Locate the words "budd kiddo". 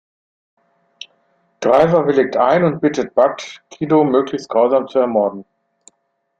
3.13-4.03